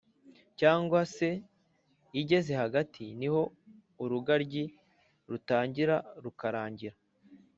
cyangwa 0.59 0.99
se 1.15 1.29
igeze 2.21 2.51
hagati, 2.61 3.03
ni 3.19 3.27
ho 3.33 3.41
urugaryi 4.03 4.63
rutangira 5.29 5.95
rukarangira 6.23 6.95